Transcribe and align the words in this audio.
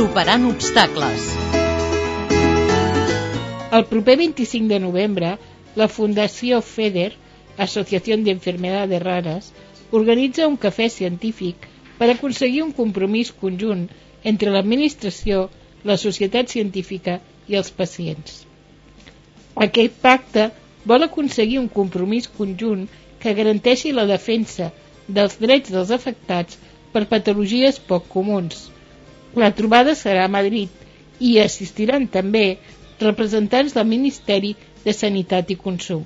Superant 0.00 0.46
obstacles. 0.48 1.24
El 3.78 3.82
proper 3.90 4.14
25 4.16 4.70
de 4.72 4.78
novembre, 4.80 5.32
la 5.76 5.88
Fundació 5.96 6.62
FEDER, 6.68 7.10
Associació 7.64 8.16
de 8.16 8.32
Enfermedades 8.32 9.02
Rares, 9.02 9.50
organitza 10.00 10.46
un 10.48 10.56
cafè 10.62 10.86
científic 10.94 11.68
per 11.98 12.08
aconseguir 12.14 12.64
un 12.64 12.72
compromís 12.80 13.34
conjunt 13.42 13.84
entre 14.32 14.56
l'administració, 14.56 15.44
la 15.84 15.98
societat 16.06 16.48
científica 16.56 17.20
i 17.52 17.60
els 17.60 17.68
pacients. 17.82 18.40
Aquest 19.68 20.00
pacte 20.08 20.48
vol 20.94 21.10
aconseguir 21.10 21.60
un 21.60 21.68
compromís 21.68 22.32
conjunt 22.40 22.88
que 23.20 23.36
garanteixi 23.42 23.92
la 23.92 24.08
defensa 24.16 24.72
dels 25.20 25.36
drets 25.44 25.76
dels 25.76 25.92
afectats 26.00 26.56
per 26.96 27.08
patologies 27.16 27.84
poc 27.92 28.08
comuns. 28.16 28.70
La 29.34 29.52
trobada 29.54 29.94
serà 29.94 30.24
a 30.26 30.32
Madrid 30.32 30.70
i 31.20 31.36
assistiran 31.38 32.06
també 32.08 32.58
representants 33.00 33.76
del 33.76 33.86
Ministeri 33.90 34.54
de 34.84 34.94
Sanitat 34.96 35.50
i 35.54 35.56
Consum. 35.56 36.02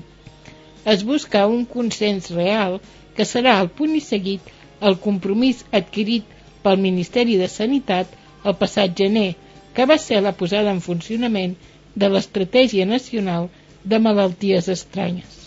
Es 0.84 1.04
busca 1.08 1.46
un 1.46 1.64
consens 1.64 2.30
real 2.34 2.80
que 3.16 3.24
serà 3.24 3.54
el 3.62 3.70
punt 3.78 3.94
i 3.96 4.02
seguit 4.04 4.50
el 4.80 4.98
compromís 5.06 5.62
adquirit 5.72 6.28
pel 6.64 6.82
Ministeri 6.82 7.38
de 7.40 7.48
Sanitat 7.48 8.12
el 8.44 8.56
passat 8.60 8.92
gener, 8.98 9.34
que 9.74 9.86
va 9.90 9.96
ser 9.98 10.20
la 10.22 10.34
posada 10.40 10.72
en 10.74 10.82
funcionament 10.84 11.54
de 11.94 12.10
l'Estratègia 12.10 12.84
Nacional 12.90 13.48
de 13.84 13.98
Malalties 13.98 14.68
Estranyes. 14.74 15.40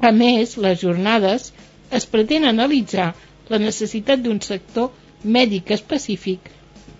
A 0.00 0.12
més, 0.14 0.56
les 0.56 0.80
jornades 0.80 1.52
es 1.98 2.06
pretén 2.06 2.46
analitzar 2.48 3.10
la 3.52 3.60
necessitat 3.62 4.22
d'un 4.24 4.40
sector 4.44 4.90
mèdic 5.24 5.70
específic 5.74 6.50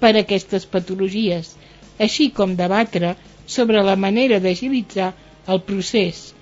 per 0.01 0.15
a 0.15 0.23
aquestes 0.23 0.67
patologies, 0.67 1.55
així 1.99 2.31
com 2.35 2.55
debatre 2.59 3.15
sobre 3.47 3.83
la 3.83 3.97
manera 3.97 4.39
d'agilitzar 4.41 5.13
el 5.47 5.61
procés, 5.69 6.33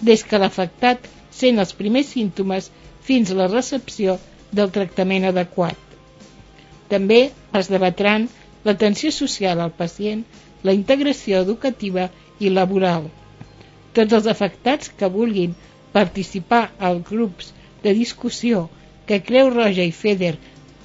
des 0.00 0.24
que 0.24 0.38
l'afectat 0.38 1.08
sent 1.40 1.58
els 1.58 1.74
primers 1.80 2.14
símptomes 2.14 2.70
fins 3.08 3.30
a 3.30 3.38
la 3.40 3.48
recepció 3.50 4.16
del 4.52 4.70
tractament 4.74 5.28
adequat. 5.28 5.76
També 6.88 7.20
es 7.60 7.68
debatran 7.68 8.28
l'atenció 8.64 9.12
social 9.12 9.60
al 9.60 9.74
pacient, 9.80 10.24
la 10.64 10.74
integració 10.76 11.42
educativa 11.44 12.08
i 12.40 12.50
laboral. 12.50 13.08
Tots 13.94 14.16
els 14.18 14.26
afectats 14.30 14.90
que 14.98 15.10
vulguin 15.12 15.54
participar 15.92 16.68
als 16.78 17.04
grups 17.10 17.52
de 17.82 17.94
discussió 17.94 18.68
que 19.06 19.22
Creu 19.28 19.50
Roja 19.54 19.84
i 19.84 19.92
FEDER 19.92 20.36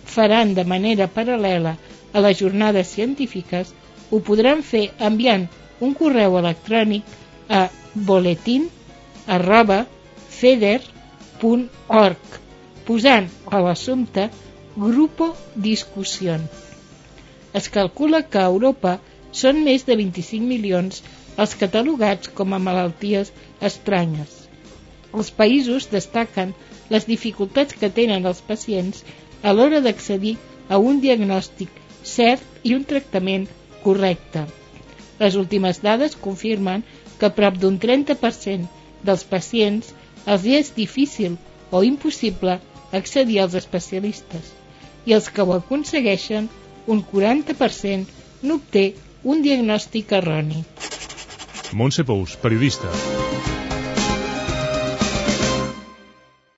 faran 0.06 0.54
de 0.58 0.64
manera 0.74 1.08
paral·lela 1.08 1.78
a 2.14 2.22
les 2.26 2.38
jornades 2.40 2.88
científiques 2.96 3.74
ho 4.12 4.20
podran 4.30 4.62
fer 4.64 4.86
enviant 5.10 5.48
un 5.86 5.94
correu 6.00 6.38
electrònic 6.40 7.04
a 7.50 7.62
boletín 8.10 8.70
arroba 9.38 9.80
feder.org 10.40 12.22
posant 12.88 13.28
a 13.50 13.62
l'assumpte 13.64 14.30
Grupo 14.76 15.36
Discussion. 15.56 16.42
Es 17.54 17.70
calcula 17.70 18.24
que 18.30 18.40
a 18.42 18.50
Europa 18.54 19.00
són 19.42 19.64
més 19.66 19.86
de 19.90 19.96
25 20.00 20.48
milions 20.54 21.04
els 21.44 21.54
catalogats 21.64 22.32
com 22.38 22.54
a 22.54 22.62
malalties 22.68 23.32
estranyes. 23.70 24.32
Els 25.14 25.30
països 25.42 25.90
destaquen 25.92 26.54
les 26.94 27.06
dificultats 27.10 27.78
que 27.80 27.90
tenen 28.00 28.26
els 28.30 28.42
pacients 28.50 29.04
a 29.44 29.54
l'hora 29.54 29.82
d'accedir 29.86 30.36
a 30.70 30.80
un 30.80 31.00
diagnòstic 31.04 31.70
cert 32.16 32.64
i 32.64 32.74
un 32.78 32.86
tractament 32.88 33.48
correcte. 33.84 34.46
Les 35.20 35.36
últimes 35.40 35.82
dades 35.84 36.16
confirmen 36.28 36.84
que 37.20 37.32
prop 37.38 37.60
d'un 37.60 37.80
30% 37.80 38.68
dels 39.08 39.24
pacients 39.36 39.94
els 40.26 40.48
és 40.60 40.72
difícil 40.76 41.38
o 41.72 41.84
impossible 41.84 42.60
accedir 43.00 43.40
als 43.44 43.58
especialistes 43.60 44.54
i 45.06 45.16
els 45.18 45.28
que 45.30 45.44
ho 45.44 45.56
aconsegueixen, 45.58 46.48
un 46.88 47.04
40% 47.04 48.24
n'obté 48.44 48.86
un 49.24 49.44
diagnòstic 49.44 50.16
erroni. 50.20 50.64
Montse 51.74 52.08
Pous, 52.08 52.38
periodista. 52.40 52.92